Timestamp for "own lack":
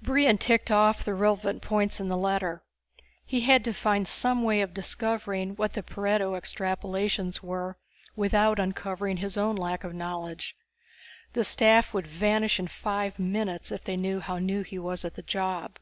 9.36-9.82